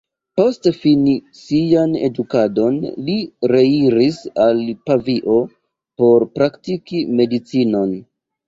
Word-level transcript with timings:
Post 0.39 0.67
fini 0.77 1.11
sian 1.39 1.93
edukadon 2.07 2.79
li 3.09 3.19
reiris 3.53 4.19
al 4.47 4.65
Pavio 4.89 5.39
por 6.03 6.27
praktiki 6.39 7.05
medicinon. 7.21 7.97